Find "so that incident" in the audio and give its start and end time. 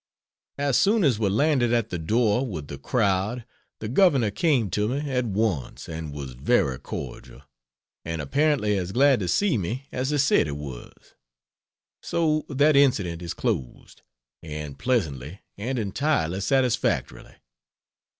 12.01-13.21